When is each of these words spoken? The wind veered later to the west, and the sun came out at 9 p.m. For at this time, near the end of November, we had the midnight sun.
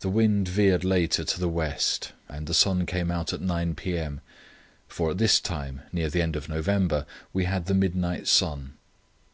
The 0.00 0.10
wind 0.10 0.46
veered 0.46 0.84
later 0.84 1.24
to 1.24 1.40
the 1.40 1.48
west, 1.48 2.12
and 2.28 2.46
the 2.46 2.52
sun 2.52 2.84
came 2.84 3.10
out 3.10 3.32
at 3.32 3.40
9 3.40 3.74
p.m. 3.76 4.20
For 4.88 5.12
at 5.12 5.16
this 5.16 5.40
time, 5.40 5.80
near 5.90 6.10
the 6.10 6.20
end 6.20 6.36
of 6.36 6.50
November, 6.50 7.06
we 7.32 7.44
had 7.44 7.64
the 7.64 7.72
midnight 7.72 8.28
sun. 8.28 8.74